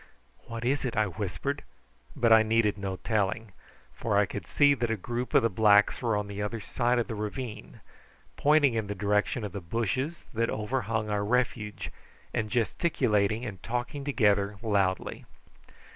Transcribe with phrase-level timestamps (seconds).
[0.47, 1.61] "What is it?" I whispered;
[2.15, 3.51] but I needed no telling,
[3.93, 6.97] for I could see that a group of the blacks were on the other side
[6.97, 7.81] of the ravine,
[8.35, 11.91] pointing in the direction of the bushes that overhung our refuge,
[12.33, 15.25] and gesticulating and talking together loudly.